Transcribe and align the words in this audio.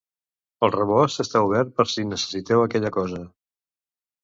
El 0.67 0.71
rebost 0.75 1.21
està 1.25 1.43
obert 1.51 1.77
per 1.81 1.87
si 1.93 2.07
necessiteu 2.15 2.65
aquella 2.65 2.95
cosa. 2.99 3.23